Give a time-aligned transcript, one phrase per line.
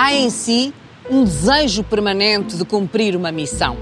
[0.00, 0.72] Há em si
[1.10, 3.76] um desejo permanente de cumprir uma missão.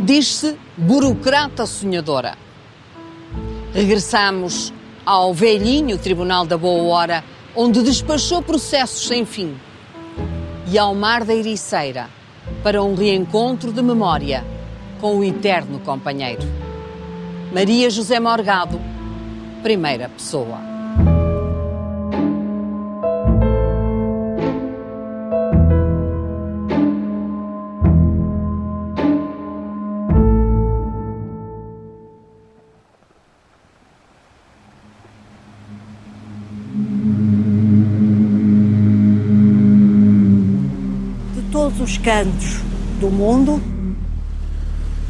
[0.00, 2.38] Diz-se burocrata sonhadora.
[3.74, 4.72] Regressamos
[5.04, 7.22] ao velhinho Tribunal da Boa Hora,
[7.54, 9.54] onde despachou processos sem fim,
[10.66, 12.08] e ao Mar da Ericeira,
[12.62, 14.42] para um reencontro de memória
[15.02, 16.48] com o eterno companheiro.
[17.52, 18.80] Maria José Morgado,
[19.62, 20.69] primeira pessoa.
[42.02, 42.60] Cantos
[42.98, 43.60] do mundo,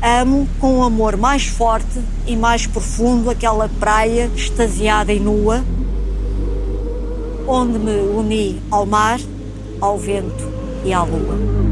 [0.03, 5.65] amo com o amor mais forte e mais profundo aquela praia extasiada e nua,
[7.47, 9.21] onde me uni ao mar,
[9.81, 10.49] ao vento
[10.85, 11.70] e à lua.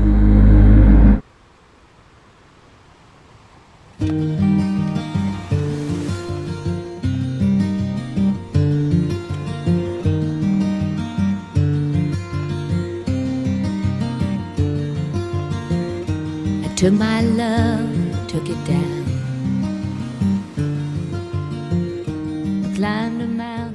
[16.78, 18.98] Took my love, took it down.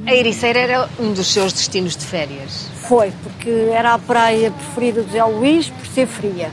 [0.05, 2.69] A Ericeira era um dos seus destinos de férias.
[2.87, 6.51] Foi, porque era a praia preferida de Zé Luís por ser fria.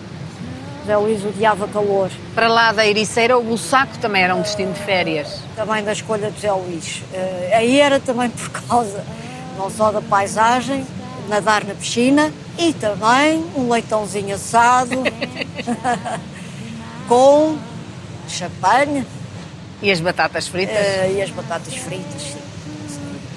[0.87, 2.11] Zé Luís odiava calor.
[2.35, 5.43] Para lá da Ericeira, o Bussaco também era um destino de férias.
[5.55, 7.03] Também da escolha de Zé Luís.
[7.13, 9.05] Uh, aí era também por causa
[9.57, 10.87] não só da paisagem,
[11.29, 14.97] nadar na piscina e também um leitãozinho assado.
[17.11, 17.59] com
[18.29, 19.05] champanhe.
[19.83, 20.77] E as batatas fritas?
[20.77, 22.39] Uh, e as batatas fritas, sim.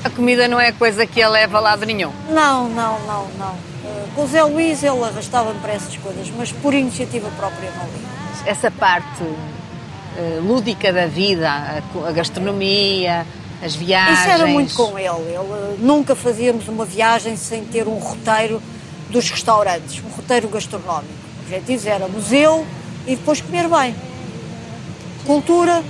[0.03, 2.11] A comida não é coisa que a leva a lado nenhum?
[2.29, 3.53] Não, não, não, não.
[3.53, 7.85] Uh, com o Zé Luís ele arrastava-me para essas coisas, mas por iniciativa própria não
[7.85, 8.05] li.
[8.45, 13.25] Essa parte uh, lúdica da vida, a, a, gastronomia,
[13.63, 14.19] as viagens...
[14.19, 15.07] Isso era muito com ele.
[15.07, 15.77] ele.
[15.79, 18.61] Nunca fazíamos uma viagem sem ter um roteiro
[19.09, 21.13] dos restaurantes, um roteiro gastronómico.
[21.39, 22.67] O objetivo era museu,
[23.05, 23.95] e depois comer bem.
[25.25, 25.83] Cultura,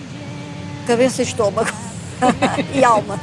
[0.86, 1.72] cabeça e estômago
[2.74, 3.20] e alma.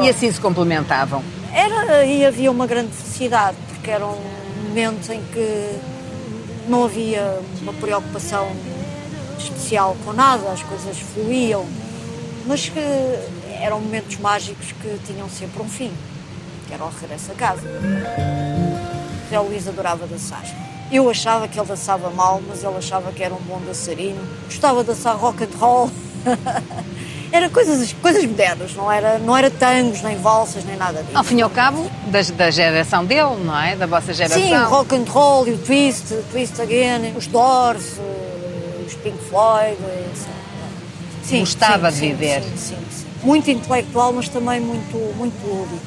[0.00, 1.22] E assim se complementavam?
[1.52, 4.16] Era, e havia uma grande felicidade, porque eram
[4.68, 5.78] momentos em que
[6.68, 8.48] não havia uma preocupação
[9.38, 11.66] especial com nada, as coisas fluíam,
[12.46, 12.78] mas que
[13.60, 15.92] eram momentos mágicos que tinham sempre um fim,
[16.68, 17.62] que era o regresso a casa.
[19.24, 20.42] José Luís adorava dançar.
[20.90, 24.20] Eu achava que ele dançava mal, mas ele achava que era um bom dançarino.
[24.46, 25.90] Gostava de dançar rock and roll.
[27.30, 31.16] era coisas, coisas modernas, não era, não era tangos, nem valsas, nem nada disso.
[31.16, 33.76] Ao fim e ao cabo, da, da geração dele, não é?
[33.76, 34.42] Da vossa geração.
[34.42, 37.94] Sim, rock and roll e o twist, twist again, os Doors,
[38.84, 39.76] os Pink Floyd.
[40.12, 40.30] Assim.
[41.22, 42.42] Sim, Gostava sim, de viver.
[42.42, 45.86] Sim, sim, sim, Muito intelectual, mas também muito, muito lúdico.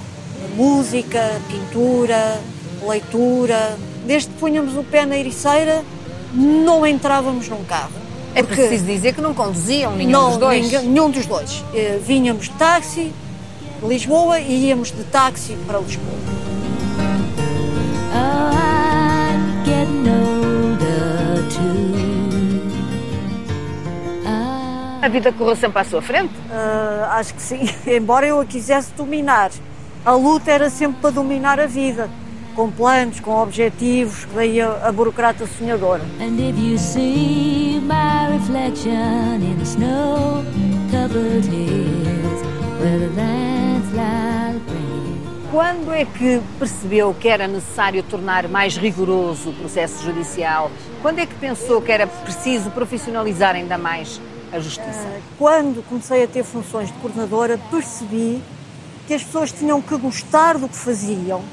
[0.55, 2.39] Música, pintura,
[2.87, 5.83] leitura desde que punhamos o pé na Ericeira,
[6.33, 7.91] não entrávamos num carro.
[8.35, 10.63] É preciso dizer que não conduziam nenhum não, dos dois?
[10.63, 11.63] Ninguém, nenhum dos dois.
[11.73, 13.13] Eh, vinhamos de táxi
[13.83, 16.17] Lisboa e íamos de táxi para Lisboa.
[25.01, 26.33] A vida correu sempre à sua frente?
[26.33, 29.51] Uh, acho que sim, embora eu a quisesse dominar.
[30.05, 32.09] A luta era sempre para dominar a vida
[32.55, 36.03] com planos, com objetivos, que daí a, a burocrata sonhadora.
[36.19, 40.43] And if you see my reflection in the snow
[40.91, 42.43] covered hills
[42.79, 44.33] where the landslide
[45.53, 50.71] Quando é que percebeu que era necessário tornar mais rigoroso o processo judicial?
[50.99, 54.19] Quando é que pensou que era preciso profissionalizar ainda mais
[54.51, 55.05] a justiça?
[55.05, 58.41] Eh, quando comecei a ter funções de coordenadora, percebi
[59.05, 61.43] que as pessoas tinham que gostar do que faziam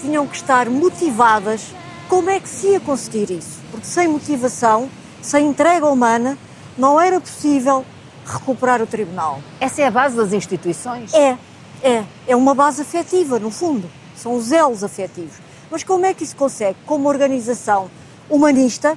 [0.00, 1.74] tinham que estar motivadas.
[2.08, 3.58] Como é que se ia conseguir isso?
[3.70, 4.88] Porque sem motivação,
[5.20, 6.38] sem entrega humana,
[6.76, 7.84] não era possível
[8.24, 9.42] recuperar o tribunal.
[9.60, 11.12] Essa é a base das instituições?
[11.12, 11.36] É,
[11.82, 12.04] é.
[12.26, 13.90] É uma base afetiva, no fundo.
[14.16, 15.36] São os elos afetivos.
[15.70, 16.78] Mas como é que isso consegue?
[16.86, 17.90] Com uma organização
[18.28, 18.96] humanista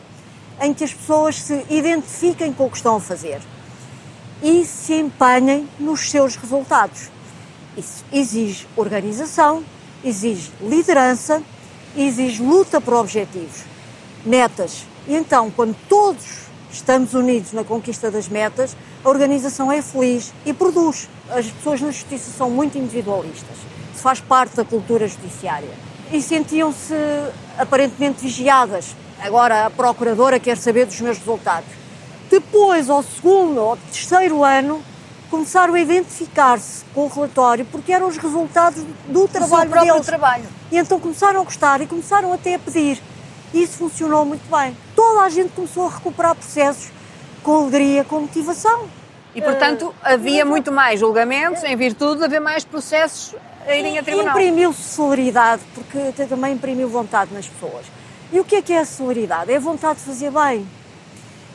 [0.62, 3.42] em que as pessoas se identifiquem com o que estão a fazer
[4.42, 7.10] e se empenhem nos seus resultados.
[7.78, 9.64] Isso exige organização,
[10.04, 11.42] exige liderança,
[11.96, 13.64] exige luta por objetivos,
[14.26, 14.86] metas.
[15.08, 20.54] E então, quando todos estamos unidos na conquista das metas, a organização é feliz e
[20.54, 21.10] produz.
[21.30, 23.58] As pessoas na justiça são muito individualistas.
[23.94, 25.70] Isso faz parte da cultura judiciária.
[26.12, 26.94] e sentiam-se
[27.58, 28.96] aparentemente vigiadas.
[29.20, 31.70] Agora a procuradora quer saber dos meus resultados.
[32.30, 34.84] Depois, ao segundo ou terceiro ano,
[35.32, 39.94] começaram a identificar-se com o relatório porque eram os resultados do trabalho o seu próprio
[39.94, 40.06] deles.
[40.06, 40.44] trabalho.
[40.70, 43.02] E então começaram a gostar e começaram até a pedir.
[43.54, 44.76] E isso funcionou muito bem.
[44.94, 46.92] Toda a gente começou a recuperar processos
[47.42, 48.88] com alegria, com motivação.
[49.34, 53.34] E, portanto, havia muito mais julgamentos em virtude de haver mais processos
[53.66, 54.38] a irem a tribunal.
[54.38, 57.86] Imprimiu-se celeridade, porque também imprimiu vontade nas pessoas.
[58.34, 59.52] E o que é que é a celeridade?
[59.52, 60.68] É a vontade de fazer bem.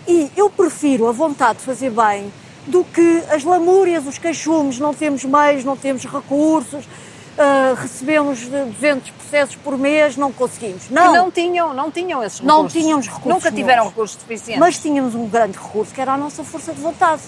[0.09, 2.33] E eu prefiro a vontade de fazer bem
[2.67, 9.11] do que as lamúrias, os queixumes, não temos meios, não temos recursos, uh, recebemos 200
[9.11, 10.91] processos por mês, não conseguimos.
[10.91, 12.83] Não, Que não tinham, não tinham esses Não recursos.
[12.83, 13.91] tínhamos recursos Nunca tiveram nenhuns.
[13.91, 14.61] recursos suficientes.
[14.61, 17.23] mas tínhamos um grande recurso, que era a nossa força de vontade,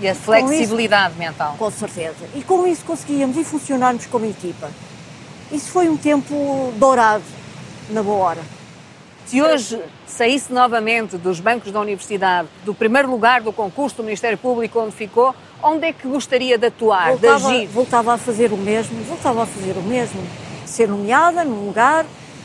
[0.00, 1.54] e a flexibilidade mental.
[1.58, 2.26] com certeza.
[2.34, 4.70] E com isso conseguíamos e funcionarmos como equipa.
[5.50, 7.22] Isso foi um tempo dourado,
[7.90, 8.40] na boa hora.
[9.26, 14.36] Se hoje saísse novamente dos bancos da universidade, do primeiro lugar do concurso do Ministério
[14.36, 17.66] Público onde ficou, onde é que gostaria de atuar, de voltava, agir?
[17.68, 20.20] voltava a fazer o mesmo, voltava a fazer o mesmo.
[20.66, 22.04] Ser nomeada num lugar,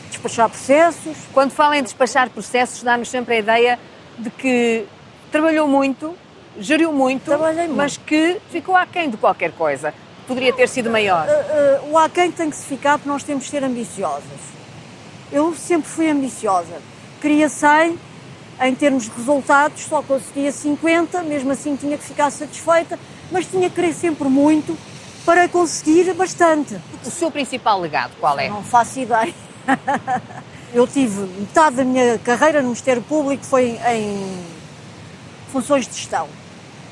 [0.10, 1.18] despachar processos.
[1.34, 3.80] Quando fala em despachar processos, dá-nos sempre a ideia
[4.18, 4.86] de que
[5.32, 6.16] trabalhou muito,
[6.60, 7.74] geriu muito, muito.
[7.74, 9.94] mas que ficou aquém de qualquer coisa.
[10.28, 11.26] Poderia ter sido maior.
[11.26, 14.57] Uh, uh, o aquém tem que se ficar porque nós temos de ser ambiciosas.
[15.32, 16.82] Eu sempre fui ambiciosa.
[17.22, 18.00] Queria 100,
[18.62, 23.00] em termos de resultados, só conseguia 50, mesmo assim tinha que ficar satisfeita,
[23.32, 24.78] mas tinha que querer sempre muito
[25.26, 26.80] para conseguir bastante.
[27.06, 28.50] O seu principal legado qual é?
[28.50, 29.34] Não faço ideia.
[30.74, 34.46] Eu tive metade da minha carreira no Ministério Público foi em
[35.52, 36.28] funções de gestão.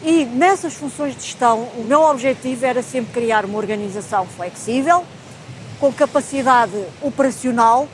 [0.04, 5.04] E nessas funções de gestão, o meu objetivo era sempre criar uma organização flexível,
[5.80, 7.88] com capacidade operacional,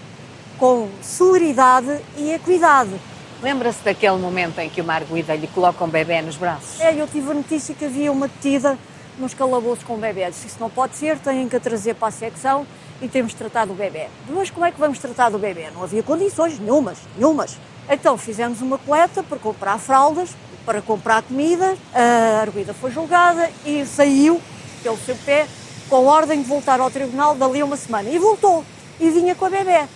[0.62, 2.92] com celeridade e equidade.
[3.42, 6.80] Lembra-se daquele momento em que o Marguida lhe coloca um bebê nos braços?
[6.80, 8.78] É, eu tive a notícia que havia uma detida
[9.18, 10.30] nos calabouços com bebê.
[10.30, 12.68] Disse, isso não pode ser, têm que a trazer para a secção
[13.02, 14.06] e temos de tratar do bebê.
[14.30, 15.72] Mas como é que vamos tratar do bebê?
[15.74, 17.58] Não havia condições nenhumas, nenhumas.
[17.90, 20.30] Então fizemos uma coleta para comprar fraldas,
[20.64, 24.40] para comprar comida, a arguida foi julgada e saiu
[24.84, 25.48] pelo seu pé
[25.90, 28.12] com ordem de voltar ao tribunal dali a uma semana.
[28.12, 28.64] E voltou,
[29.00, 29.88] e vinha com a bebê.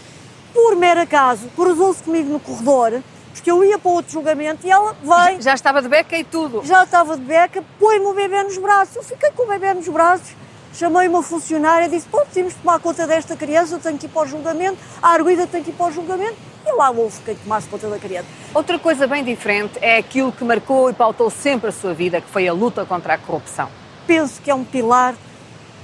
[0.56, 3.02] Por mero acaso, cruzou-se comigo no corredor,
[3.34, 6.62] porque eu ia para outro julgamento e ela vem, Já estava de beca e tudo.
[6.64, 8.96] já estava de beca, põe-me o bebê nos braços.
[8.96, 10.30] Eu fiquei com o bebê nos braços,
[10.74, 14.06] chamei uma funcionária e disse: Pô, temos de tomar conta desta criança, eu tenho que
[14.06, 16.38] ir para o julgamento, a arguida tem que ir para o julgamento.
[16.66, 18.26] E lá houve quem tomasse conta da criança.
[18.54, 22.30] Outra coisa bem diferente é aquilo que marcou e pautou sempre a sua vida, que
[22.30, 23.70] foi a luta contra a corrupção.
[24.08, 25.14] Penso que é um pilar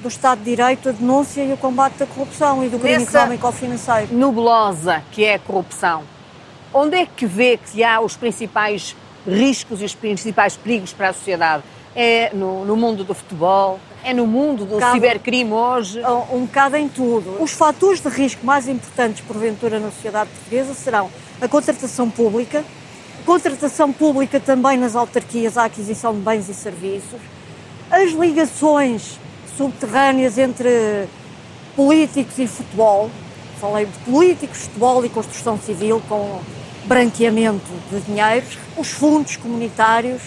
[0.01, 3.19] do Estado de Direito a denúncia e o combate da corrupção e do crime Nessa-
[3.19, 4.13] económico ou financeiro.
[4.13, 6.03] Nebulosa que é a corrupção,
[6.73, 8.95] onde é que vê que há os principais
[9.27, 11.63] riscos e os principais perigos para a sociedade?
[11.95, 13.79] É no, no mundo do futebol?
[14.03, 16.01] É no mundo do cibercrime hoje?
[16.01, 17.37] um um bocado em tudo.
[17.43, 21.09] Os fatores de risco mais importantes, porventura, na sociedade portuguesa serão
[21.39, 22.63] a contratação pública,
[23.25, 27.19] contratação pública também nas autarquias, a aquisição de bens e serviços,
[27.91, 29.19] as ligações
[29.57, 31.07] subterrâneas entre
[31.75, 33.09] políticos e futebol.
[33.59, 36.39] Falei de políticos, futebol e construção civil com
[36.85, 40.21] branqueamento de dinheiros, os fundos comunitários,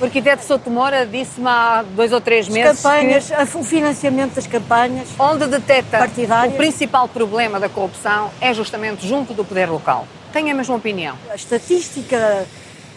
[0.00, 4.48] O arquiteto Souto Moura disse-me há dois ou três meses campanhas, que o financiamento das
[4.48, 5.06] campanhas.
[5.16, 6.54] onde detecta Partidárias.
[6.54, 10.08] o principal problema da corrupção é justamente junto do poder local.
[10.32, 11.16] Tem a mesma opinião?
[11.30, 12.44] A estatística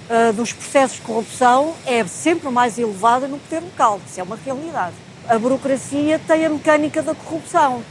[0.10, 4.02] ah, dos processos de corrupção é sempre mais elevada no poder local.
[4.08, 4.96] Isso é uma realidade.
[5.28, 7.84] A burocracia tem a mecânica da corrupção,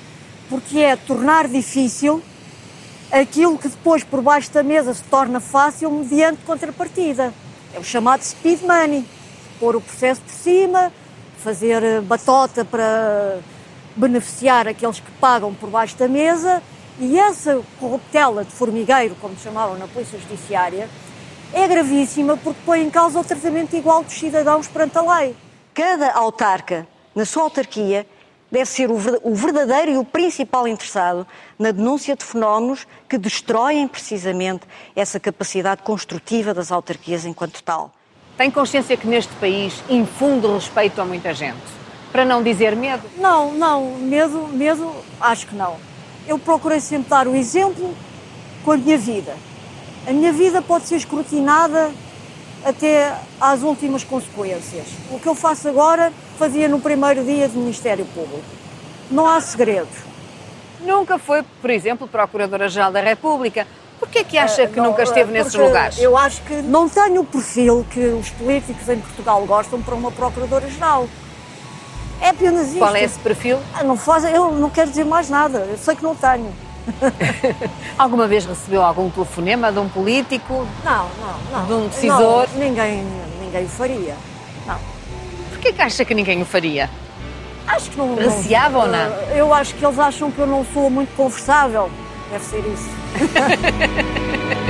[0.49, 2.23] porque é tornar difícil
[3.11, 7.35] aquilo que depois por baixo da mesa se torna fácil mediante contrapartida.
[7.75, 9.05] É o chamado speed money.
[9.59, 10.93] Pôr o processo por cima,
[11.38, 13.38] fazer eh, batota para
[13.97, 16.62] beneficiar aqueles que pagam por baixo da mesa
[16.99, 20.88] e essa corruptela de formigueiro, como chamavam na Polícia Judiciária,
[21.53, 25.37] é gravíssima porque põe em causa o tratamento igual dos cidadãos perante a lei.
[25.73, 28.06] Cada autarca, na sua autarquia,
[28.50, 31.26] deve ser o ver- o verdadeiro e o principal interessado
[31.59, 34.62] na denúncia de fenómenos que destroem precisamente
[34.94, 37.90] essa capacidade construtiva das autarquias enquanto tal.
[38.37, 41.62] Tem consciência que neste país infunde respeito a muita gente?
[42.11, 43.02] Para não dizer medo?
[43.16, 45.76] Não, não, medo, medo, acho que não.
[46.26, 47.94] Eu procurei sempre dar o exemplo
[48.64, 49.37] com a minha vida.
[50.06, 51.90] A minha vida pode ser escrutinada
[52.64, 54.87] até às últimas consequências.
[55.11, 58.45] O que eu faço agora, fazia no primeiro dia do Ministério Público.
[59.11, 59.97] Não há segredos.
[60.81, 63.67] Nunca foi, por exemplo, Procuradora-Geral da República.
[63.99, 65.99] Por que é que acha que não, nunca esteve nesses porque lugares?
[65.99, 70.11] Eu acho que não tenho o perfil que os políticos em Portugal gostam para uma
[70.11, 71.09] Procuradora-Geral.
[72.21, 72.79] É apenas isto.
[72.79, 73.59] Qual é esse perfil?
[73.75, 76.53] Ah, Não faz, eu não quero dizer mais nada, eu sei que não tenho.
[77.99, 80.67] Alguma vez recebeu algum telefonema de um político?
[80.85, 81.67] Não, não, não.
[81.67, 82.47] De um decisor?
[82.53, 83.05] Não, ninguém,
[83.41, 84.14] ninguém o faria.
[85.64, 86.90] Que é que acha que ninguém o faria?
[87.66, 88.09] Acho que não.
[88.09, 88.99] não- Receava ou não?
[88.99, 91.90] Eh, Eu acho que eles acham que eu não sou muito conversável.
[92.30, 92.90] Deve ser isso.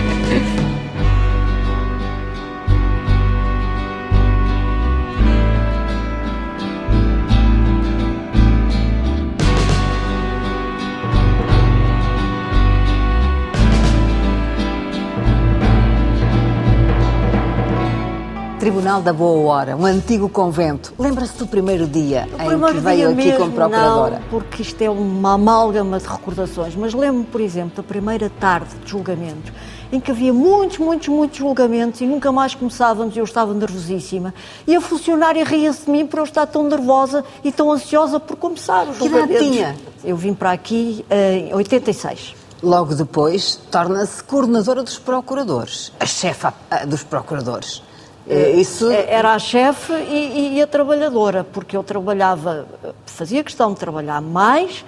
[18.84, 20.92] Tribunal da Boa Hora, um antigo convento.
[20.98, 24.18] Lembra-se do primeiro dia O em primeiro que veio aqui mesmo, como procuradora?
[24.18, 26.76] Não, porque isto é uma amálgama de recordações.
[26.76, 29.50] Mas lembro-me, por exemplo, da primeira tarde de julgamentos,
[29.90, 34.34] em que havia muitos, muitos, muitos julgamentos e nunca mais começávamos e eu estava nervosíssima.
[34.66, 38.36] E a funcionária ria-se de mim por eu estar tão nervosa e tão ansiosa por
[38.36, 39.46] começar os Que julgamentos.
[39.46, 39.76] tinha?
[40.04, 42.34] Eu vim para aqui em 86.
[42.62, 47.82] Logo depois, torna-se coordenadora dos procuradores, a chefa ah, dos procuradores.
[48.28, 52.66] Eh, Isso É, Era a chefe e, e a trabalhadora, porque eu trabalhava,
[53.06, 54.84] fazia questão de trabalhar mais,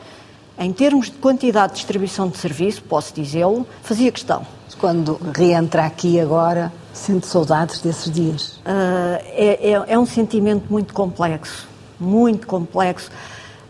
[0.58, 4.46] em termos de quantidade de distribuição de serviço, posso dizê-lo, fazia questão.
[4.80, 8.58] quando reentra aqui agora, sente saudades desses dias.
[8.64, 11.66] Ah, é, é- é um sentimento muito complexo,
[12.00, 13.10] muito complexo,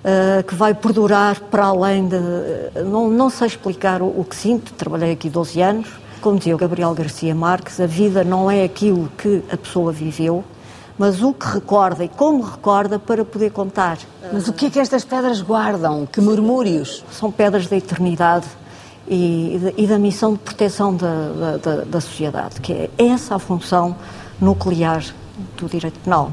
[0.04, 2.16] ah, que vai perdurar para além de.
[2.84, 5.88] Não, não sei explicar o, o que sinto, trabalhei aqui 12 anos.
[6.26, 10.42] Como dizia o Gabriel Garcia Marques, a vida não é aquilo que a pessoa viveu,
[10.98, 13.96] mas o que recorda e como recorda para poder contar.
[14.32, 16.04] Mas o que é que estas pedras guardam?
[16.04, 17.04] Que murmúrios?
[17.12, 18.46] São pedras da eternidade
[19.06, 23.36] e, da- e da missão de proteção da, da- da- da sociedade, que é essa
[23.36, 23.94] a função
[24.40, 25.04] nuclear
[25.56, 26.32] do direito penal.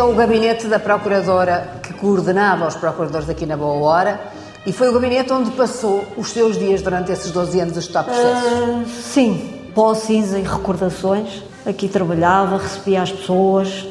[0.00, 4.18] É o gabinete da procuradora que coordenava os procuradores aqui na Boa Hora
[4.64, 8.06] e foi o gabinete onde passou os seus dias durante esses 12 anos dos top
[8.06, 8.50] processos.
[8.50, 11.42] Ah, sim, posses e recordações.
[11.66, 13.86] Aqui trabalhava, recebia as pessoas.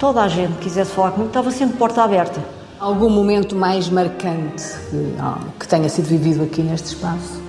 [0.00, 2.40] Toda a gente que quisesse falar comigo estava sempre de porta aberta.
[2.80, 7.42] Algum momento mais marcante que, ah, que tenha sido vivido aqui neste espaço?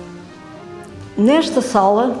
[1.16, 2.14] Nesta sala,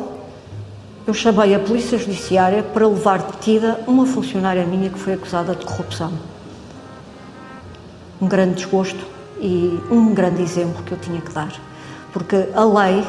[1.06, 5.64] eu chamei a Polícia Judiciária para levar detida uma funcionária minha que foi acusada de
[5.64, 6.12] corrupção.
[8.20, 9.06] Um grande desgosto
[9.40, 11.52] e um grande exemplo que eu tinha que dar.
[12.12, 13.06] Porque a lei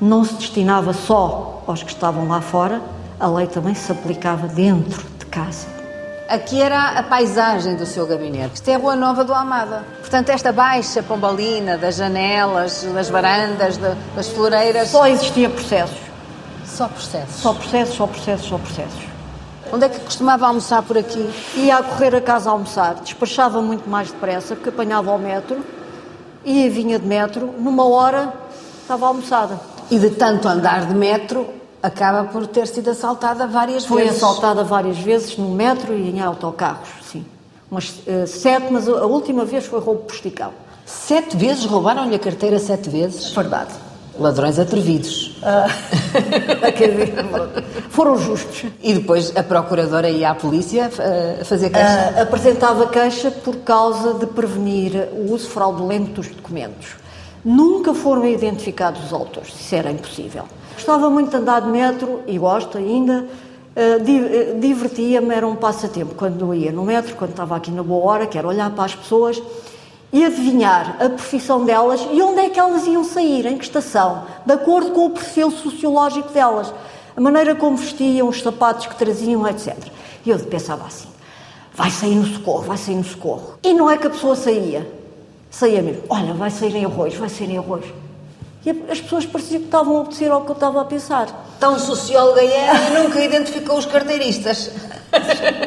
[0.00, 2.82] não se destinava só aos que estavam lá fora,
[3.18, 5.66] a lei também se aplicava dentro de casa.
[6.28, 8.54] Aqui era a paisagem do seu gabinete.
[8.56, 9.84] Isto é a Rua Nova do Amada.
[10.00, 14.88] Portanto, esta baixa pombalina das janelas, das varandas, da- das floreiras.
[14.88, 15.98] Só existia processos.
[16.74, 17.36] Só processos.
[17.36, 19.04] Só processos, só processos, só processos.
[19.72, 21.28] Onde é que costumava almoçar por aqui?
[21.56, 25.64] Ia a correr a casa a almoçar, despachava muito mais depressa, porque apanhava o metro,
[26.44, 28.32] ia e vinha de metro, numa hora
[28.82, 29.58] estava almoçada.
[29.90, 31.46] E de tanto andar de metro,
[31.82, 34.16] acaba por ter sido assaltada várias Foi vezes.
[34.22, 37.24] assaltada várias vezes no metro e em autocarros, sim.
[37.70, 40.52] Umas eh, sete, mas a última vez foi roubo por esticão.
[40.86, 43.32] Sete vezes roubaram-lhe a carteira, sete vezes.
[43.32, 43.72] Verdade.
[44.18, 45.36] Ladrões atrevidos.
[47.90, 48.64] Foram justos.
[48.82, 52.14] E depois a procuradora ia à polícia eh, fazer queixa.
[52.16, 56.96] Ah, apresentava queixa por causa de prevenir o uso fraudulento dos documentos.
[57.44, 60.44] Nunca foram identificados os autores, isso era impossível.
[60.74, 63.26] Gostava muito de andar de metro e gosto ainda.
[63.76, 68.12] Ah, eh, Divertia-me, era um passatempo quando ia no metro, quando estava aqui na boa
[68.12, 69.42] hora, que era olhar para as pessoas
[70.14, 74.22] e adivinhar a profissão delas e onde é que elas iam sair, em que estação,
[74.46, 76.72] de acordo com o perfil sociológico delas,
[77.16, 79.76] a maneira como vestiam, os sapatos que traziam, etc.
[80.24, 81.08] E eu pensava assim:
[81.74, 83.58] vai sair no socorro, vai sair no socorro.
[83.60, 84.88] E não é que a pessoa saía,
[85.50, 87.84] saía mesmo: olha, vai sair em arroz, vai sair em arroz.
[88.64, 91.26] E as pessoas pareciam que estavam a obedecer ao que eu estava a pensar.
[91.58, 94.70] Tão socióloga é e nunca identificou os carteiristas.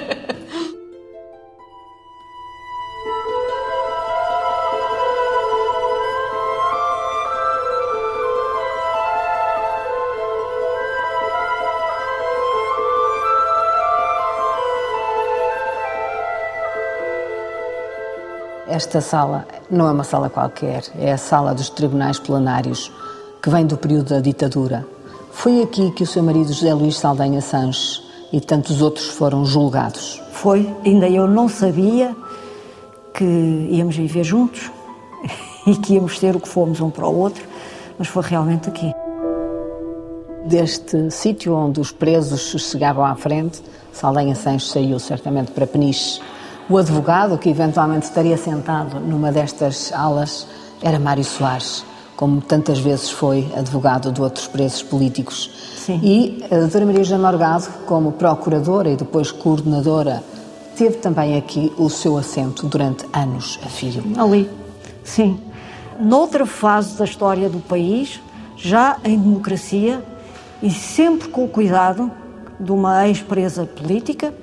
[18.78, 22.92] Esta sala não é uma sala qualquer, é a sala dos tribunais plenários,
[23.42, 24.86] que vem do período da ditadura.
[25.32, 30.22] Foi aqui que o seu marido José Luís Saldanha Sanches e tantos outros foram julgados.
[30.32, 32.16] Foi, ainda eu não sabia
[33.16, 33.24] que
[33.72, 34.70] íamos viver juntos
[35.66, 37.44] e que íamos ser o que fomos um para o outro,
[37.98, 38.94] mas foi realmente aqui.
[40.46, 43.60] Deste sítio onde os presos chegavam à frente,
[43.92, 46.22] Saldanha Sanches saiu certamente para Peniche.
[46.70, 50.46] O advogado que eventualmente estaria sentado numa destas alas
[50.82, 51.86] era Mário Soares,
[52.18, 55.50] como tantas vezes foi advogado de outros presos políticos.
[55.78, 56.02] Sim.
[56.04, 60.22] E a doutora Maria José Morgado, como procuradora e depois coordenadora,
[60.76, 64.04] teve também aqui o seu assento durante anos a fio.
[64.18, 64.50] Ali,
[65.06, 65.40] sim.
[65.98, 68.20] Noutra fase da história do país,
[68.58, 70.04] já em democracia
[70.62, 72.12] e sempre com o cuidado
[72.60, 74.34] de uma ex-presa política,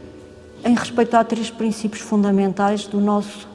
[0.64, 3.46] em respeitar três princípios fundamentais do nosso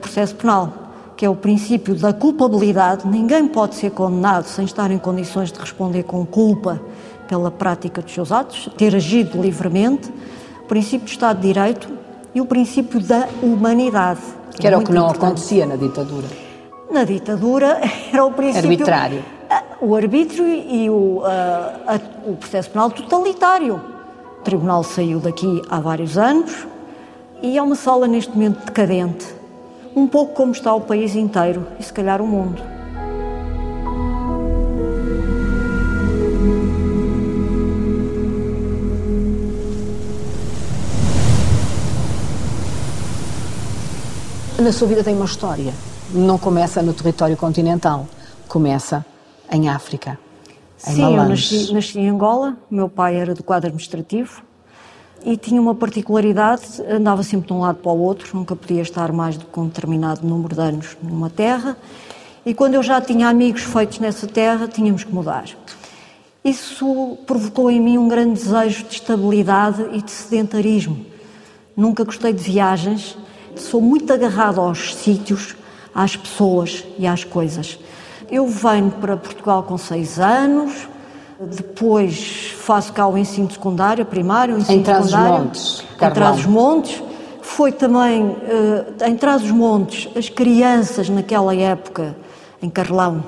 [0.00, 0.72] processo penal,
[1.16, 3.06] que é o princípio da culpabilidade.
[3.06, 6.80] Ninguém pode ser condenado sem estar em condições de responder com culpa
[7.28, 10.12] pela prática dos seus atos, ter agido livremente,
[10.62, 11.88] o princípio do Estado de Direito
[12.34, 14.20] e o princípio da humanidade.
[14.58, 15.24] Que era o que não importante.
[15.24, 16.26] acontecia na ditadura.
[16.90, 17.80] Na ditadura
[18.12, 18.70] era o princípio.
[18.70, 19.24] Arbitrário.
[19.80, 23.93] O arbítrio e o, a, o processo penal totalitário.
[24.44, 26.66] O tribunal saiu daqui há vários anos
[27.40, 29.24] e é uma sala neste momento decadente,
[29.96, 32.62] um pouco como está o país inteiro e se calhar o mundo.
[44.58, 45.72] Na sua vida tem uma história.
[46.10, 48.06] Não começa no território continental,
[48.46, 49.06] começa
[49.50, 50.18] em África.
[50.84, 54.42] Sim, eu nasci, nasci em Angola, meu pai era do quadro administrativo
[55.24, 59.10] e tinha uma particularidade, andava sempre de um lado para o outro, nunca podia estar
[59.10, 61.76] mais do que um determinado número de anos numa terra
[62.44, 65.46] e quando eu já tinha amigos feitos nessa terra, tínhamos que mudar.
[66.44, 71.06] Isso provocou em mim um grande desejo de estabilidade e de sedentarismo.
[71.74, 73.16] Nunca gostei de viagens,
[73.56, 75.56] sou muito agarrado aos sítios,
[75.94, 77.78] às pessoas e às coisas.
[78.30, 80.88] Eu venho para Portugal com seis anos,
[81.40, 85.44] depois faço cá o ensino secundário, primário, o ensino em secundário.
[85.44, 87.02] Montes, em Trás-os-Montes.
[87.42, 92.16] Foi também, uh, em Trás-os-Montes, as crianças naquela época,
[92.62, 93.22] em Carlão,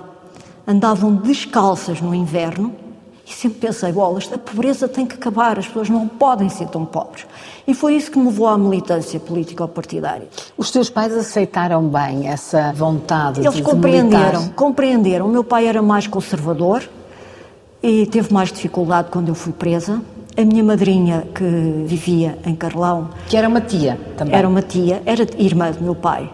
[0.66, 2.85] andavam descalças no inverno
[3.26, 6.84] e sempre pensei, bolas, a pobreza tem que acabar, as pessoas não podem ser tão
[6.84, 7.26] pobres.
[7.66, 10.28] E foi isso que me levou à militância político-partidária.
[10.56, 14.54] Os teus pais aceitaram bem essa vontade Eles de compreenderam, militar?
[14.54, 15.26] compreenderam.
[15.26, 16.88] O meu pai era mais conservador
[17.82, 20.00] e teve mais dificuldade quando eu fui presa.
[20.36, 23.10] A minha madrinha, que vivia em Carlão...
[23.26, 24.36] Que era uma tia também?
[24.36, 26.30] Era uma tia, era irmã do meu pai.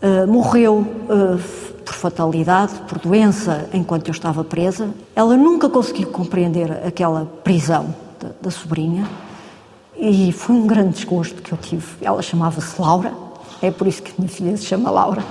[0.00, 4.88] Uh, morreu uh, por fatalidade, por doença, enquanto eu estava presa.
[5.14, 9.06] Ela nunca conseguiu compreender aquela prisão da, da sobrinha
[9.96, 11.86] e foi um grande desgosto que eu tive.
[12.00, 13.12] Ela chamava-se Laura,
[13.60, 15.22] é por isso que a minha filha se chama Laura.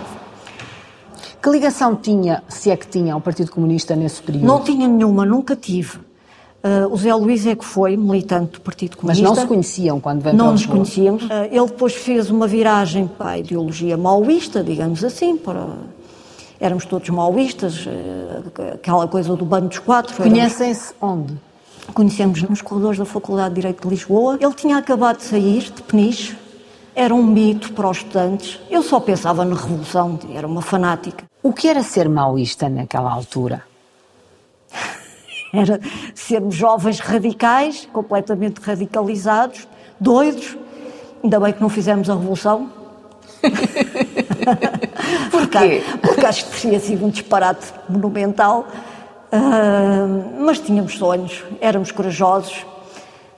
[1.41, 4.45] Que ligação tinha, se é que tinha, ao Partido Comunista nesse período?
[4.45, 5.97] Não tinha nenhuma, nunca tive.
[5.97, 9.27] Uh, o Zé Luís é que foi militante do Partido Comunista.
[9.27, 11.23] Mas não se conheciam quando veio Não nos conhecíamos.
[11.23, 15.65] Uh, ele depois fez uma viragem para a ideologia maoísta, digamos assim, para...
[16.61, 20.15] Éramos todos maoístas, uh, aquela coisa do bando dos quatro.
[20.15, 21.35] Conhecem-se onde?
[21.91, 24.37] Conhecemos nos corredores da Faculdade de Direito de Lisboa.
[24.39, 26.37] Ele tinha acabado de sair de Peniche,
[26.93, 28.59] era um mito para os estudantes.
[28.69, 31.25] Eu só pensava na revolução, era uma fanática.
[31.41, 33.63] O que era ser maoísta naquela altura?
[35.51, 35.79] era
[36.13, 39.67] sermos jovens radicais, completamente radicalizados,
[39.99, 40.57] doidos.
[41.23, 42.69] Ainda bem que não fizemos a revolução.
[46.01, 48.67] Porque acho que teria sido um disparate monumental.
[49.31, 52.65] Uh, mas tínhamos sonhos, éramos corajosos,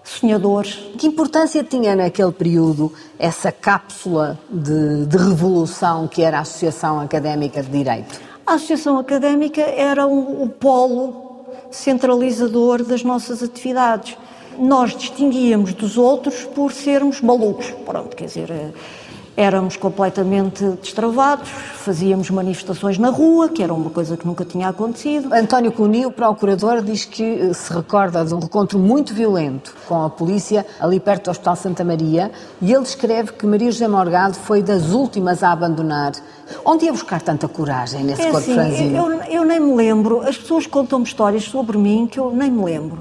[0.04, 0.76] sonhadores.
[0.98, 7.62] Que importância tinha naquele período essa cápsula de, de, revolução que era a Associação Académica
[7.62, 8.20] de Direito?
[8.46, 14.18] A Associação Académica era um, o polo centralizador das nossas atividades.
[14.58, 17.72] Nós distinguíamos dos outros por sermos malucos.
[17.86, 18.74] Pronto, quer dizer
[19.36, 25.34] éramos completamente destravados, fazíamos manifestações na rua, que era uma coisa que nunca tinha acontecido.
[25.34, 30.10] António Cunil, procurador, diz que eh, se recorda de um encontro muito violento com a
[30.10, 34.62] polícia ali perto do Hospital Santa Maria e ele descreve que Maria José Morgado foi
[34.62, 36.14] das últimas a abandonar.
[36.64, 38.98] Onde ia buscar tanta coragem nesse é corpo assim, franzino?
[38.98, 42.64] Eu, eu nem me lembro, as pessoas contam-me histórias sobre mim que eu nem me
[42.64, 43.00] lembro.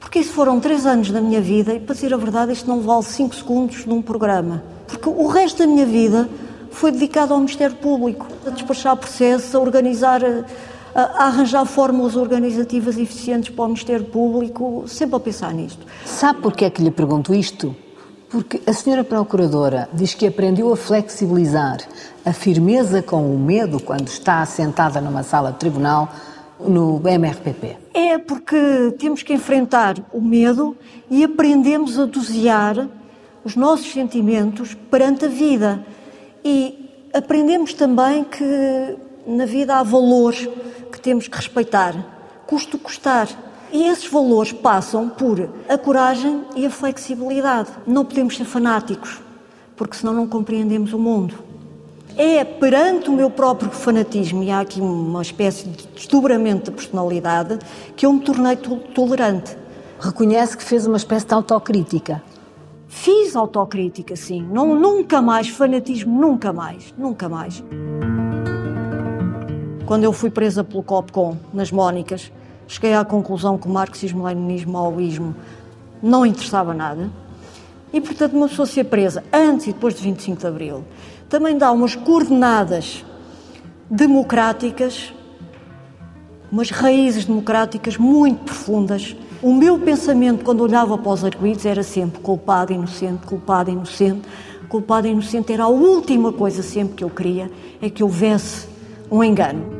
[0.00, 2.80] Porque isso foram três anos da minha vida e, para dizer a verdade, isto não
[2.80, 4.62] vale cinco segundos num programa.
[4.90, 6.28] Porque o resto da minha vida
[6.70, 12.96] foi dedicado ao Ministério Público, a despachar processos, a organizar, a, a arranjar fórmulas organizativas
[12.96, 15.86] eficientes para o Ministério Público, sempre a pensar nisto.
[16.04, 17.74] Sabe porquê é que lhe pergunto isto?
[18.28, 21.78] Porque a senhora Procuradora diz que aprendeu a flexibilizar
[22.24, 26.08] a firmeza com o medo quando está sentada numa sala de tribunal
[26.60, 27.76] no MRPP.
[27.92, 30.76] É porque temos que enfrentar o medo
[31.10, 32.88] e aprendemos a dosear
[33.44, 35.84] os nossos sentimentos perante a vida.
[36.44, 40.48] E aprendemos também que na vida há valores
[40.90, 41.94] que temos que respeitar,
[42.46, 43.28] custo custar.
[43.72, 47.70] E esses valores passam por a coragem e a flexibilidade.
[47.86, 49.20] Não podemos ser fanáticos,
[49.76, 51.50] porque senão não compreendemos o mundo.
[52.16, 57.58] É perante o meu próprio fanatismo, e há aqui uma espécie de desdobramento da personalidade,
[57.96, 59.56] que eu me tornei tolerante.
[60.00, 62.20] Reconhece que fez uma espécie de autocrítica.
[62.92, 64.42] Fiz autocrítica, sim.
[64.52, 67.62] Não, nunca mais, fanatismo, nunca mais, nunca mais.
[69.86, 72.32] Quando eu fui presa pelo COPCOM, nas Mónicas,
[72.66, 75.36] cheguei à conclusão que o marxismo-leninismo, maoísmo,
[76.02, 77.08] não interessava nada.
[77.92, 80.84] E, portanto, uma pessoa ser presa antes e depois de 25 de Abril
[81.28, 83.04] também dá umas coordenadas
[83.88, 85.14] democráticas,
[86.50, 89.16] umas raízes democráticas muito profundas.
[89.42, 94.20] O meu pensamento, quando olhava para os arguídos, era sempre culpado, inocente, culpado, inocente.
[94.68, 97.50] Culpado, inocente era a última coisa sempre que eu queria,
[97.80, 98.68] é que houvesse
[99.10, 99.79] um engano.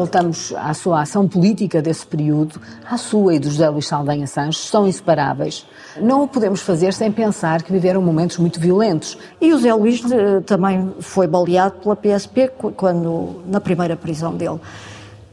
[0.00, 2.58] Voltamos à sua ação política desse período,
[2.88, 5.66] à sua e do José Luís Saldanha Santos, são inseparáveis.
[6.00, 9.18] Não o podemos fazer sem pensar que viveram momentos muito violentos.
[9.38, 14.58] E o José Luís eh, também foi baleado pela PSP quando, na primeira prisão dele.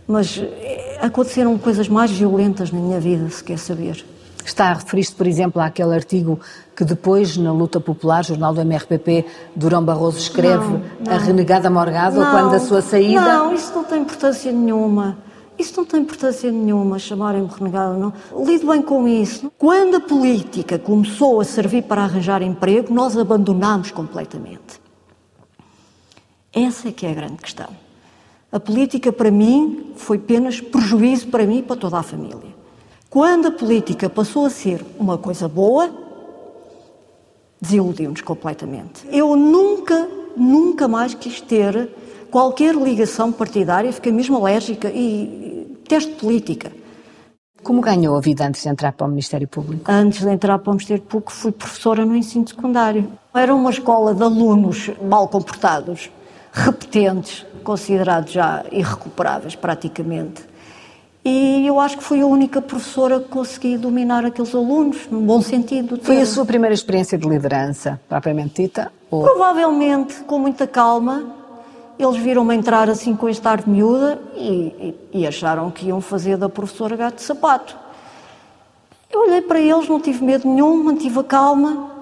[0.06, 4.06] Mas eh, aconteceram coisas mais violentas na minha vida, se quer saber.
[4.48, 6.40] Está a referir-se, por exemplo, àquele artigo
[6.74, 11.14] que depois, na luta popular, jornal do MRPP, Durão Barroso escreve não, não.
[11.14, 13.20] a renegada Morgado, não, quando a sua saída...
[13.20, 15.18] Não, isso não tem importância nenhuma.
[15.60, 18.14] Isso não tem importância nenhuma, chamarem-me renegada, não.
[18.46, 19.52] Lido bem com isso.
[19.58, 24.80] Quando a política começou a servir para arranjar emprego, nós abandonámos completamente.
[26.54, 27.68] Essa é que é a grande questão.
[28.50, 32.47] A política, para mim, foi apenas prejuízo para mim e para toda a família.
[33.18, 35.90] Quando a política passou a ser uma coisa boa,
[37.60, 39.08] desiludiu-nos completamente.
[39.12, 41.90] Eu nunca, nunca mais quis ter
[42.30, 46.72] qualquer ligação partidária, fiquei mesmo alérgica e teste política.
[47.64, 49.92] Como ganhou a vida antes de entrar para o Ministério Público?
[49.92, 53.12] Antes de entrar para o Ministério Público, fui professora no ensino secundário.
[53.34, 56.12] Era uma escola de alunos mal comportados,
[56.52, 60.46] repetentes, considerados já irrecuperáveis praticamente.
[61.30, 65.42] E eu acho que fui a única professora que consegui dominar aqueles alunos, num bom
[65.42, 66.00] sentido.
[66.02, 68.94] Foi a sua primeira experiência de liderança, propriamente dita?
[69.12, 69.24] Ou...
[69.24, 71.36] Provavelmente, com muita calma.
[72.00, 76.00] Eles viram-me entrar assim com este ar de miúda e, e, e acharam que iam
[76.00, 77.76] fazer da professora gato de sapato.
[79.12, 81.97] Eu olhei para eles, não tive medo nenhum, mantive a calma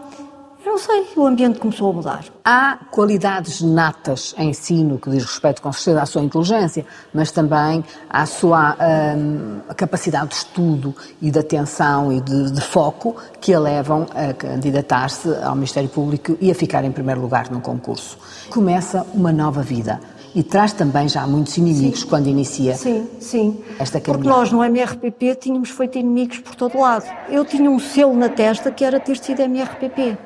[0.65, 2.25] eu não sei, o ambiente começou a mudar.
[2.43, 7.31] Há qualidades natas em si no que diz respeito com certeza à sua inteligência, mas
[7.31, 8.75] também à sua
[9.15, 14.33] hum, capacidade de estudo e de atenção e de, de foco que a levam a
[14.33, 18.17] candidatar-se ao Ministério Público e a ficar em primeiro lugar no concurso.
[18.49, 19.99] Começa uma nova vida
[20.35, 22.07] e traz também já muitos inimigos sim.
[22.07, 23.63] quando inicia sim, sim.
[23.79, 24.23] esta caminhada.
[24.23, 27.05] Porque nós no MRPP tínhamos feito inimigos por todo lado.
[27.29, 30.17] Eu tinha um selo na testa que era ter sido MRPP.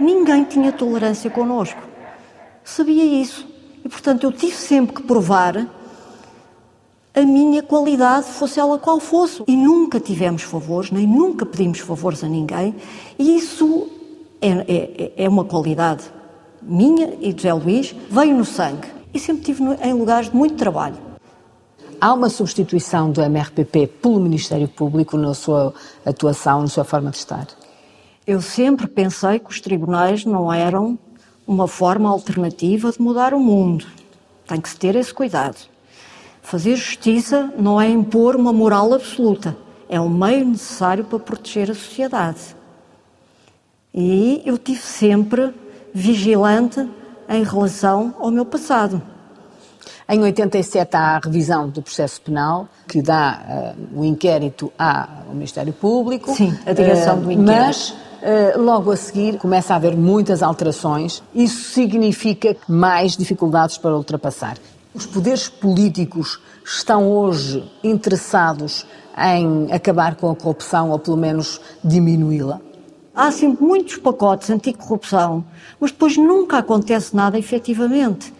[0.00, 1.80] Ninguém tinha tolerância connosco.
[2.64, 3.46] Sabia isso.
[3.84, 5.68] E, portanto, eu tive sempre que provar
[7.14, 9.42] a minha qualidade, fosse ela qual fosse.
[9.46, 12.74] E nunca tivemos favores, nem nunca pedimos favores a ninguém.
[13.18, 13.88] E isso
[14.40, 14.48] é,
[15.16, 16.04] é, é uma qualidade
[16.62, 18.88] minha e de José Luís, veio no sangue.
[19.12, 20.96] E sempre tive em lugares de muito trabalho.
[22.00, 27.18] Há uma substituição do MRPP pelo Ministério Público na sua atuação, na sua forma de
[27.18, 27.46] estar?
[28.30, 30.96] Eu sempre pensei que os tribunais não eram
[31.44, 33.84] uma forma alternativa de mudar o mundo.
[34.46, 35.56] Tem que se ter esse cuidado.
[36.40, 39.56] Fazer justiça não é impor uma moral absoluta,
[39.88, 42.54] é um meio necessário para proteger a sociedade.
[43.92, 45.52] E eu tive sempre
[45.92, 46.88] vigilante
[47.28, 49.02] em relação ao meu passado.
[50.08, 55.72] Em 87 há a revisão do processo penal, que dá uh, o inquérito ao Ministério
[55.72, 56.32] Público.
[56.34, 57.52] Sim, a direção uh, do inquérito.
[57.66, 57.99] Mas eh,
[58.56, 61.22] logo a seguir começa a haver muitas alterações.
[61.34, 64.56] Isso significa mais dificuldades para ultrapassar.
[64.94, 68.84] Os poderes políticos estão hoje interessados
[69.16, 72.60] em acabar com a corrupção ou pelo menos diminuí-la?
[73.14, 75.44] Há sempre muitos pacotes anticorrupção,
[75.78, 78.32] mas depois nunca acontece nada efetivamente.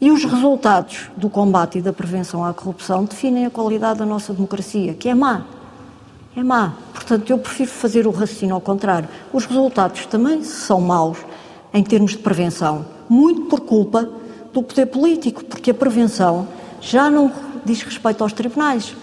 [0.00, 4.32] E os resultados do combate e da prevenção à corrupção definem a qualidade da nossa
[4.32, 5.44] democracia, que é má.
[6.38, 6.74] É má.
[6.92, 9.08] Portanto, eu prefiro fazer o raciocínio ao contrário.
[9.32, 11.18] Os resultados também são maus
[11.74, 14.08] em termos de prevenção, muito por culpa
[14.52, 16.46] do poder político, porque a prevenção
[16.80, 17.32] já não
[17.64, 18.94] diz respeito aos tribunais.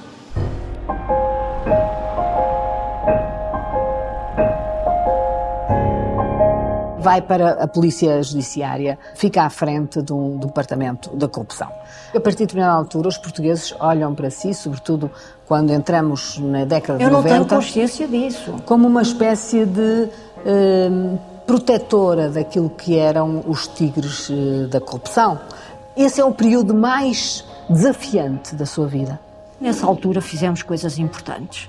[7.05, 11.67] Vai para a Polícia Judiciária, fica à frente de um, departamento da corrupção.
[12.15, 15.11] A partir de determinada altura, os portugueses olham para si, sobretudo
[15.45, 17.05] quando entramos na década de 90.
[17.05, 18.55] Eu não tenho consciência disso.
[18.65, 20.09] Como uma espécie de.
[20.43, 20.89] Eh,
[21.45, 25.39] protetora daquilo que eram os tigres eh, da corrupção.
[25.95, 29.19] Esse é o período mais desafiante da sua vida.
[29.61, 31.67] Nessa altura fizemos coisas importantes.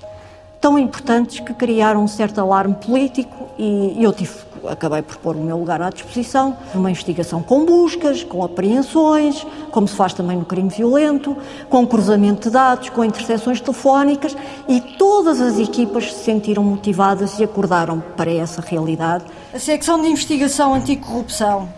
[0.59, 5.41] Tão importantes que criaram um certo alarme político e eu tive acabei por pôr o
[5.41, 10.45] meu lugar à disposição, uma investigação com buscas, com apreensões, como se faz também no
[10.45, 11.35] crime violento,
[11.69, 14.35] com cruzamento de dados, com interseções telefónicas
[14.67, 19.25] e todas as equipas se sentiram motivadas e acordaram para essa realidade.
[19.53, 21.69] A secção de investigação anticorrupção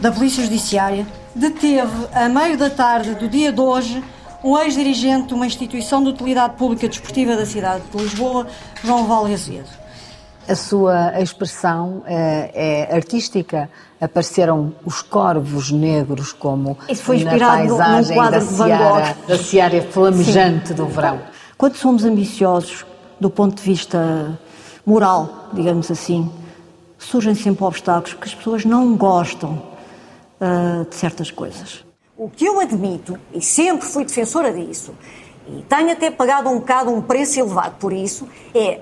[0.00, 4.02] da Polícia Judiciária deteve, a meio da tarde do dia de hoje,
[4.42, 8.46] um ex-dirigente de uma instituição de utilidade pública desportiva da cidade de Lisboa,
[8.82, 9.68] João Vale Azevedo.
[10.48, 13.70] A sua expressão é, é, artística.
[14.00, 19.16] Apareceram os corvos negros como Isso foi inspirado na paisagem quadro da de Van seara,
[19.28, 20.74] da seara flamejante Sim.
[20.74, 21.20] do verão.
[21.56, 22.84] Quando somos ambiciosos
[23.20, 24.36] do ponto de vista
[24.84, 26.28] moral, digamos assim,
[26.98, 29.62] surgem sempre obstáculos que as pessoas não gostam
[30.40, 31.84] uh, de certas coisas.
[32.22, 34.94] O que eu admito, e sempre fui defensora disso,
[35.44, 38.80] e tenho até pagado um bocado um preço elevado por isso, é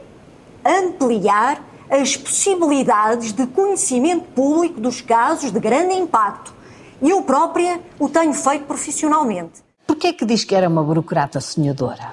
[0.63, 6.53] ampliar as possibilidades de conhecimento público dos casos de grande impacto.
[7.01, 9.63] E eu própria o tenho feito profissionalmente.
[9.87, 12.13] Porquê é que diz que era uma burocrata sonhadora?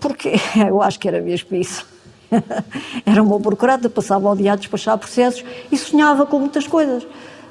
[0.00, 0.32] Porque
[0.66, 1.86] eu acho que era mesmo isso.
[3.04, 7.06] era uma burocrata, passava o dia a despachar processos e sonhava com muitas coisas.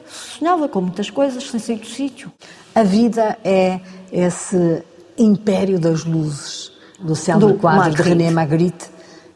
[0.07, 2.31] Sonhava com muitas coisas sem sair do sítio.
[2.73, 3.79] A vida é
[4.12, 4.84] esse
[5.17, 8.89] império das luzes do céu do quadro de René Magritte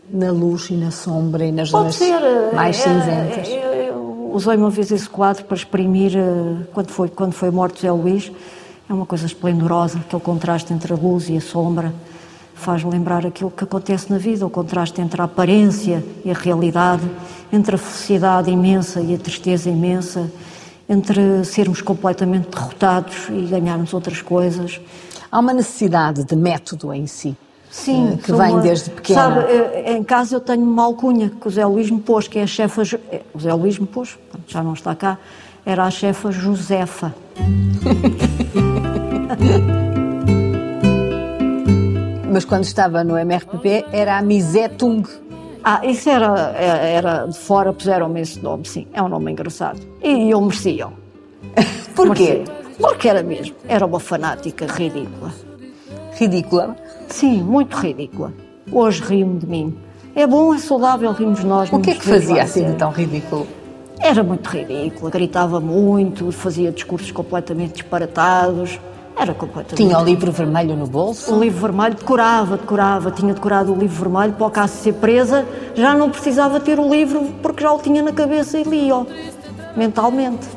[0.10, 3.48] na luz e na sombra e nas Pode zonas ser, mais é, cinzentas.
[3.48, 7.82] É, eu usei uma vez esse quadro para exprimir eh, quando foi, quando foi morto
[7.82, 8.32] Zé Luís.
[8.88, 11.93] É uma coisa esplendorosa, aquele contraste entre a luz e a sombra
[12.54, 17.04] faz lembrar aquilo que acontece na vida, o contraste entre a aparência e a realidade,
[17.52, 20.32] entre a felicidade imensa e a tristeza imensa,
[20.88, 24.80] entre sermos completamente derrotados e ganharmos outras coisas.
[25.32, 27.36] Há uma necessidade de método em si.
[27.69, 29.21] Sim, eh, que vem uma, desde pequena.
[29.21, 32.39] Sabe, eh, em casa eu tenho uma alcunha que o Zé Luís me pôs, que
[32.39, 32.84] é a chefa.
[33.12, 34.17] Eh, o Zé Luís me pôs,
[34.48, 35.17] já não está cá,
[35.65, 37.13] era a chefa Josefa.
[42.32, 45.04] Mas quando estava no MRPP era a Misetung.
[45.67, 48.86] Ah, isso era, era de fora, puseram-me esse nome, sim.
[48.93, 49.82] É um nome engraçado.
[49.99, 50.93] E eu mereciam.
[51.95, 52.43] Porquê?
[52.80, 53.56] Porque era mesmo.
[53.67, 55.34] Era uma fanática ridícula.
[56.13, 56.75] Ridícula?
[57.08, 58.32] Sim, muito ridícula.
[58.71, 59.75] Hoje rio-me de mim.
[60.13, 61.73] É bom, é saudável, rimos nós.
[61.73, 63.47] O que é que fazia assim de tão ridículo?
[63.99, 68.80] Era muito ridícula, gritava muito, fazia discursos completamente disparatados.
[69.17, 69.75] Era completamente.
[69.75, 71.34] Tinha o livro vermelho no bolso?
[71.34, 73.12] O livro vermelho decorava, decorava.
[73.12, 75.45] Tinha decorado o livro vermelho para o caso de ser presa.
[75.73, 79.06] Já não precisava ter o livro porque já o tinha na cabeça e lia
[79.75, 80.47] mentalmente.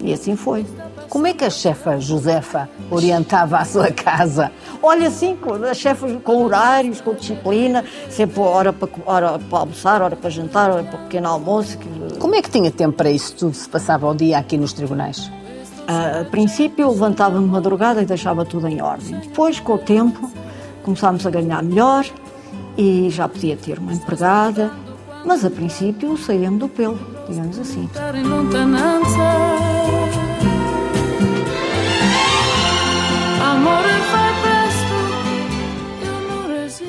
[0.00, 0.66] E assim foi.
[1.08, 4.50] Como é que a chefa Josefa orientava a sua casa?
[4.82, 5.36] Olha, assim,
[5.70, 10.70] a chefa com horários, com disciplina, sempre hora para, hora para almoçar, hora para jantar,
[10.70, 11.78] hora para pequeno almoço.
[12.18, 15.30] Como é que tinha tempo para isso tudo se passava o dia aqui nos tribunais?
[15.92, 19.18] A princípio, levantava-me de madrugada e deixava tudo em ordem.
[19.18, 20.30] Depois, com o tempo,
[20.82, 22.06] começámos a ganhar melhor
[22.78, 24.72] e já podia ter uma empregada,
[25.26, 27.90] mas a princípio saía-me do pelo, digamos assim.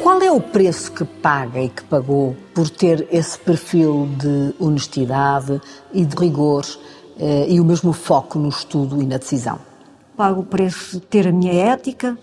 [0.01, 5.61] Qual é o preço que paga e que pagou por ter esse perfil de honestidade
[5.91, 6.63] e de rigor
[7.17, 9.59] e o mesmo foco no estudo e na decisão?
[10.15, 12.17] Pago o preço de ter a minha ética,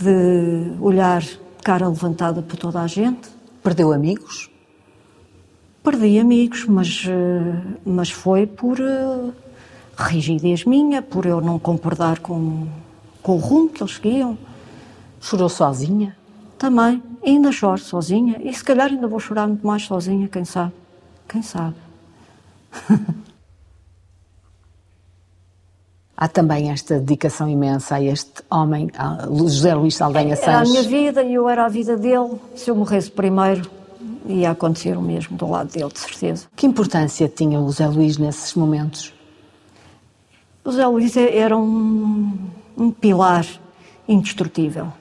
[0.00, 1.22] de olhar
[1.62, 3.28] cara levantada por toda a gente.
[3.62, 4.50] Perdeu amigos?
[5.82, 9.30] Perdi amigos, mas, eh, mas foi por eh,
[9.96, 12.66] rigidez minha, por eu não concordar com
[13.22, 14.36] com o rumo que eles seguiam.
[15.20, 16.16] Chorou sozinha?
[16.58, 17.02] Também.
[17.24, 18.40] ainda choro sozinha.
[18.42, 20.72] E se calhar ainda vou chorar muito mais sozinha, quem sabe.
[21.28, 21.76] Quem sabe?
[26.22, 30.46] Há também esta dedicação imensa a este homem, a José Luís Saldanha Sanches.
[30.46, 32.36] Era a minha vida e eu era a vida dele.
[32.54, 33.68] Se eu morresse primeiro,
[34.26, 36.46] ia acontecer o mesmo do lado dele, de certeza.
[36.54, 39.12] Que importância tinha o José Luís nesses momentos?
[40.64, 42.38] O José Luís era um,
[42.78, 43.44] um pilar
[44.06, 44.92] indestrutível.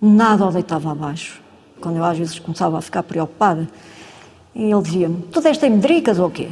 [0.00, 1.42] Nada o deitava abaixo.
[1.80, 3.68] Quando eu às vezes começava a ficar preocupada,
[4.54, 6.48] ele dizia-me: Tu deste medricas ou quê?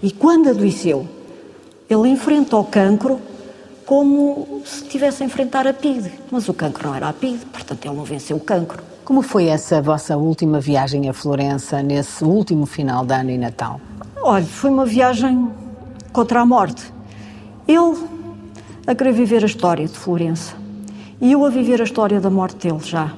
[0.00, 1.15] E quando adoeceu,
[1.88, 3.20] ele enfrentou o cancro
[3.84, 6.10] como se estivesse a enfrentar a PID.
[6.30, 8.82] Mas o cancro não era a PID, portanto ele não venceu o cancro.
[9.04, 13.80] Como foi essa vossa última viagem a Florença, nesse último final de ano e Natal?
[14.20, 15.48] Olha, foi uma viagem
[16.12, 16.92] contra a morte.
[17.68, 17.96] Ele
[18.86, 20.54] a querer viver a história de Florença
[21.20, 23.12] e eu a viver a história da morte dele já.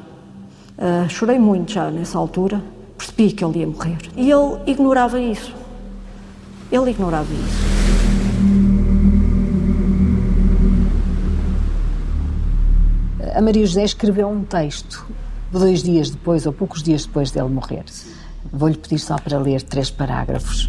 [0.77, 2.63] Uh, chorei muito já nessa altura,
[2.97, 3.99] percebi que ele ia morrer.
[4.17, 5.55] E ele ignorava isso.
[6.71, 7.78] Ele ignorava isso.
[13.39, 15.07] A Maria José escreveu um texto
[15.53, 17.85] dois dias depois ou poucos dias depois dele morrer.
[18.53, 20.69] Vou-lhe pedir só para ler três parágrafos.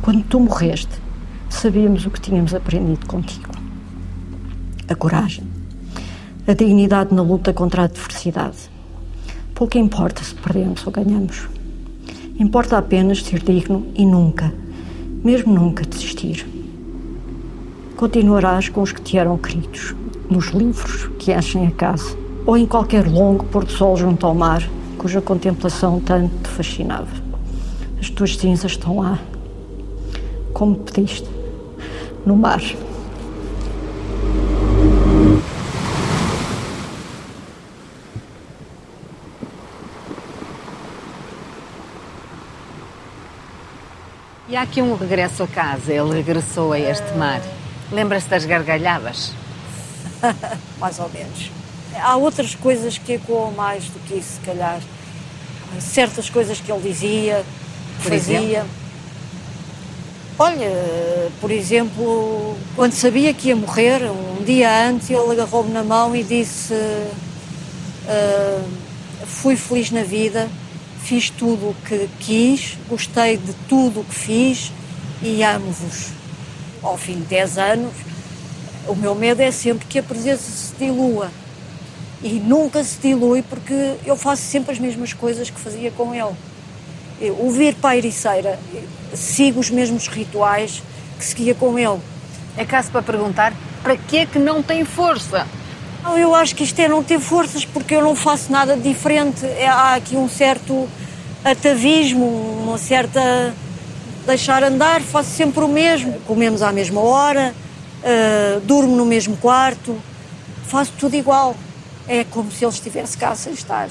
[0.00, 1.02] Quando tu morreste,
[1.50, 3.52] sabíamos o que tínhamos aprendido contigo:
[4.88, 5.44] a coragem,
[6.46, 8.70] a dignidade na luta contra a adversidade.
[9.54, 11.46] Pouco importa se perdemos ou ganhamos.
[12.38, 14.50] Importa apenas ser digno e nunca,
[15.22, 16.57] mesmo nunca, desistir.
[17.98, 19.92] Continuarás com os que te eram queridos,
[20.30, 24.36] nos livros que enchem a casa, ou em qualquer longo pôr do sol junto ao
[24.36, 24.62] mar,
[24.96, 27.08] cuja contemplação tanto te fascinava.
[28.00, 29.18] As tuas cinzas estão lá,
[30.52, 31.28] como pediste,
[32.24, 32.62] no mar.
[44.48, 45.92] E há aqui um regresso a casa.
[45.92, 47.42] Ele regressou a este mar.
[47.90, 49.32] Lembra-se das gargalhadas?
[50.78, 51.50] mais ou menos.
[51.94, 54.80] Há outras coisas que ecoam mais do que isso, se calhar.
[55.80, 57.44] Certas coisas que ele dizia,
[58.02, 58.38] Por fazia.
[58.38, 58.68] exemplo?
[60.38, 60.70] Olha,
[61.40, 66.22] por exemplo, quando sabia que ia morrer, um dia antes, ele agarrou-me na mão e
[66.22, 66.74] disse:
[68.06, 68.62] ah,
[69.26, 70.48] Fui feliz na vida,
[71.02, 74.72] fiz tudo o que quis, gostei de tudo o que fiz
[75.22, 76.17] e amo-vos.
[76.82, 77.92] Ao fim de 10 anos,
[78.86, 81.30] o meu medo é sempre que a presença se dilua.
[82.22, 86.34] E nunca se dilui porque eu faço sempre as mesmas coisas que fazia com ele.
[87.20, 88.58] Eu, o vir para a Ericeira,
[89.14, 90.82] sigo os mesmos rituais
[91.18, 91.98] que seguia com ele.
[92.56, 95.46] É caso para perguntar para que é que não tem força?
[96.02, 99.44] Não, Eu acho que isto é não ter forças porque eu não faço nada diferente.
[99.44, 100.88] É- Há aqui um certo
[101.44, 102.24] atavismo,
[102.62, 103.54] uma certa
[104.28, 106.20] deixar andar, faço sempre o mesmo.
[106.26, 107.54] Comemos à mesma hora,
[108.04, 109.96] ah, durmo no mesmo quarto,
[110.66, 111.56] faço tudo igual.
[112.06, 113.88] É como se ele estivesse cá sem estar.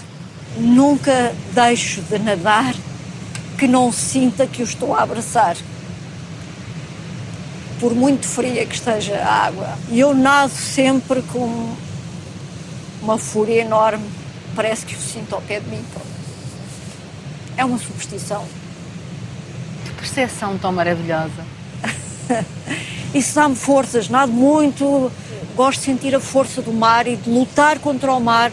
[0.56, 2.74] Nunca deixo de nadar
[3.58, 5.58] que não sinta que o estou a abraçar.
[7.80, 9.78] Por muito fria que esteja a água.
[9.90, 11.76] E eu nado sempre com
[13.02, 14.06] uma fúria enorme.
[14.56, 15.84] Parece que o sinto ao pé de mim.
[17.56, 18.46] É uma superstição.
[20.12, 21.46] Percepção tão maravilhosa.
[23.14, 25.12] Isso dá-me forças, nado muito,
[25.56, 28.50] gosto de sentir a força do mar e de lutar contra o mar,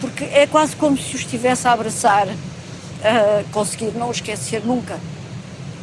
[0.00, 4.98] porque é quase como se o estivesse a abraçar, a conseguir não o esquecer nunca,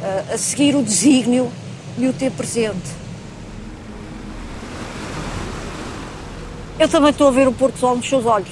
[0.02, 1.50] a- a seguir o desígnio
[1.96, 2.90] e o ter presente.
[6.80, 8.50] Eu também estou a ver o Porto Sol nos seus olhos.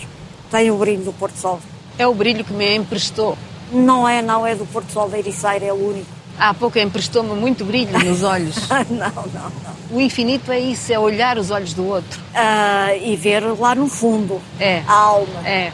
[0.52, 1.58] Tem o brilho do Porto Sol.
[1.98, 3.36] É o brilho que me emprestou.
[3.72, 6.19] Não é, não é do Porto Sol da Ericeira, é o único.
[6.40, 8.56] Há pouco emprestou-me muito brilho nos olhos.
[8.88, 9.72] não, não, não.
[9.90, 12.18] O infinito é isso, é olhar os olhos do outro.
[12.34, 14.82] Ah, e ver lá no fundo É.
[14.88, 15.46] a alma.
[15.46, 15.70] É.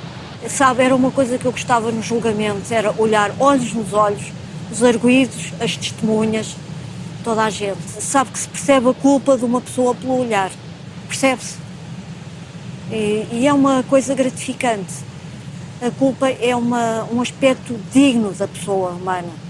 [0.48, 4.32] Sabe, era uma coisa que eu gostava nos julgamentos, era olhar olhos nos olhos,
[4.70, 6.56] os arguídos, as testemunhas,
[7.22, 7.82] toda a gente.
[8.00, 10.50] Sabe que se percebe a culpa de uma pessoa pelo olhar,
[11.06, 11.58] percebe-se?
[12.90, 14.94] E, e é uma coisa gratificante.
[15.80, 19.45] A culpa é uma, um aspecto digno da pessoa humana.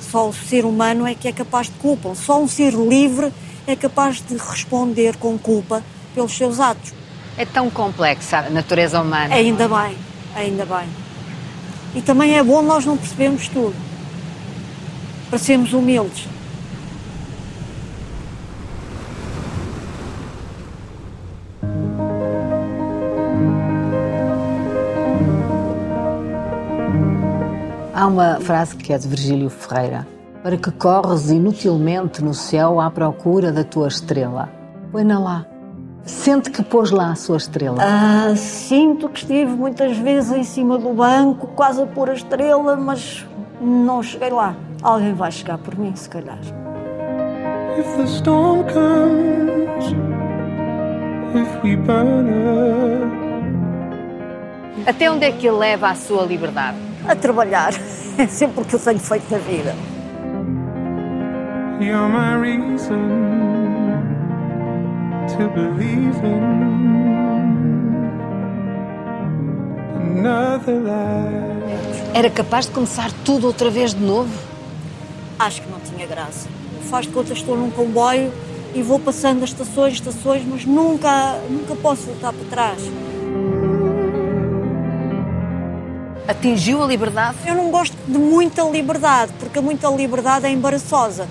[0.00, 2.14] Só o ser humano é que é capaz de culpa.
[2.14, 3.32] Só um ser livre
[3.66, 5.82] é capaz de responder com culpa
[6.14, 6.92] pelos seus atos.
[7.36, 9.34] É tão complexa a natureza humana.
[9.34, 9.96] Ainda bem,
[10.34, 10.88] ainda bem.
[11.94, 13.74] E também é bom nós não percebermos tudo.
[15.28, 16.26] Para sermos humildes.
[28.00, 30.08] Há uma frase que é de Virgílio Ferreira:
[30.42, 34.48] Para que corres inutilmente no céu à procura da tua estrela?
[34.90, 35.46] Põe-na lá.
[36.04, 37.76] Sente que pôs lá a sua estrela?
[37.78, 42.74] Ah, sinto que estive muitas vezes em cima do banco, quase a pôr a estrela,
[42.74, 43.26] mas
[43.60, 44.56] não cheguei lá.
[44.80, 46.38] Alguém vai chegar por mim, se calhar.
[47.78, 49.92] If the storm comes,
[51.34, 53.20] if we burn up.
[54.88, 56.89] Até onde é que ele leva a sua liberdade?
[57.06, 57.72] A trabalhar.
[58.18, 59.74] É sempre o que eu tenho feito na vida.
[61.80, 63.08] You're my reason
[65.28, 66.42] to believe in
[70.18, 72.10] another life.
[72.12, 74.30] Era capaz de começar tudo outra vez de novo?
[75.38, 76.48] Acho que não tinha graça.
[76.90, 78.30] Faz de conta estou num comboio
[78.74, 82.82] e vou passando as estações, estações, mas nunca, nunca posso voltar para trás.
[86.30, 87.38] Atingiu a liberdade?
[87.44, 91.26] Eu não gosto de muita liberdade, porque muita liberdade é embaraçosa.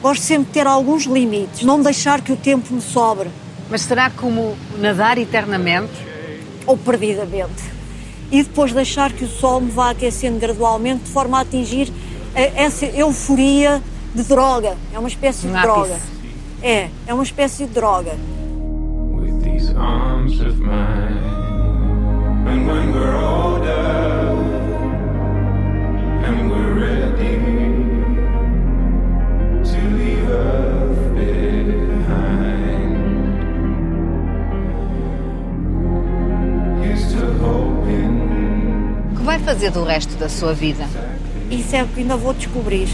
[0.00, 3.28] Gosto sempre de ter alguns limites, não deixar que o tempo me sobre.
[3.68, 5.90] Mas será como nadar eternamente?
[6.64, 7.64] Ou perdidamente.
[8.30, 11.92] E depois deixar que o sol me vá aquecendo gradualmente, de forma a atingir
[12.36, 13.82] essa euforia
[14.14, 14.76] de droga.
[14.92, 15.98] É uma espécie de droga.
[16.62, 18.12] É, é uma espécie de droga.
[19.10, 21.14] With these arms of mine,
[22.54, 23.44] and when we're older.
[39.24, 40.86] vai fazer do resto da sua vida?
[41.50, 42.88] Isso é o que ainda vou descobrir.